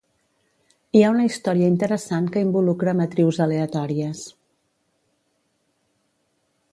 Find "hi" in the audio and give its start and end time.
0.95-1.01